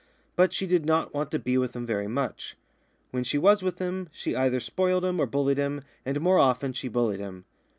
But 0.35 0.51
she 0.51 0.65
did 0.65 0.83
not 0.83 1.13
want 1.13 1.29
to 1.29 1.37
be 1.37 1.59
with 1.59 1.75
him 1.75 1.85
very 1.85 2.07
much. 2.07 2.57
When 3.11 3.23
she 3.23 3.37
was 3.37 3.61
with 3.61 3.77
him 3.77 4.09
she 4.11 4.35
either 4.35 4.59
spoiled 4.59 5.05
him 5.05 5.19
or 5.19 5.27
bullied 5.27 5.59
him, 5.59 5.83
and 6.07 6.19
more 6.19 6.39
often 6.39 6.73
she 6.73 6.87
bullied 6.87 7.19
him. 7.19 7.45